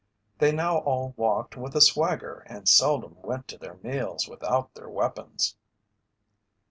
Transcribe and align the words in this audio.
They 0.39 0.51
now 0.51 0.79
all 0.79 1.13
walked 1.15 1.55
with 1.55 1.75
a 1.75 1.79
swagger 1.79 2.43
and 2.47 2.67
seldom 2.67 3.17
went 3.21 3.47
to 3.49 3.59
their 3.59 3.75
meals 3.83 4.27
without 4.27 4.73
their 4.73 4.89
weapons. 4.89 5.55